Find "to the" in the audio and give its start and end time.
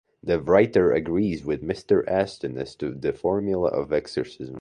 2.77-3.13